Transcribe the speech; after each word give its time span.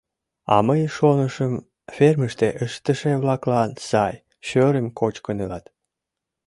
«А 0.53 0.55
мый 0.67 0.81
шонышым, 0.95 1.53
фермыште 1.95 2.47
ыштыше-влаклан 2.65 3.71
сай, 3.89 4.15
шӧрым 4.47 4.87
кочкын 4.99 5.37
илат. 5.43 5.65